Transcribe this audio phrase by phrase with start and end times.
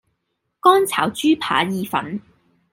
[0.03, 0.03] 乾
[0.87, 2.19] 炒豬扒意粉